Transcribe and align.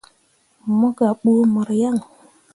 Mo 0.77 0.87
gah 0.97 1.13
buu 1.21 1.43
mor 1.53 1.69
yaŋ. 1.81 1.97